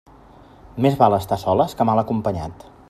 [0.85, 2.69] Més val estar a soles que mal acompanyat.